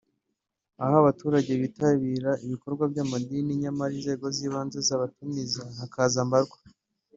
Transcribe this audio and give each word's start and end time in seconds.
aho 0.83 0.95
abaturage 1.01 1.51
bitabira 1.61 2.31
ibikorwa 2.45 2.83
by’amadini 2.91 3.51
nyamara 3.61 3.91
inzego 3.99 4.25
z’ibanze 4.35 4.79
zabatumiza 4.87 5.63
hakaza 5.79 6.21
mbarwa 6.27 6.57